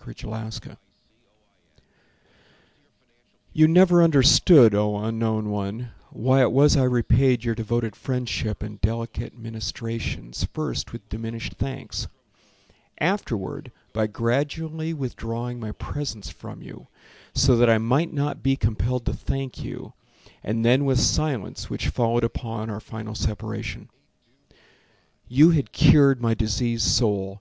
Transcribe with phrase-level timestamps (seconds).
[0.00, 0.76] Harlan Sewall
[3.52, 8.80] You never understood, O unknown one, Why it was I repaid Your devoted friendship and
[8.80, 12.08] delicate ministrations First with diminished thanks,
[12.98, 16.88] Afterward by gradually withdrawing my presence from you,
[17.32, 19.92] So that I might not be compelled to thank you,
[20.42, 23.90] And then with silence which followed upon Our final Separation.
[25.28, 27.32] You had cured my diseased soul.